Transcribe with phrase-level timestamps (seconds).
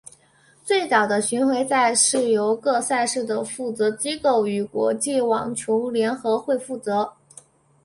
[0.63, 7.13] 最早的巡回赛是由各赛事的负责机构与国际网球联合会负责。